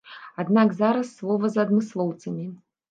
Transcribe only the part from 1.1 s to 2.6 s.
слова за адмыслоўцамі.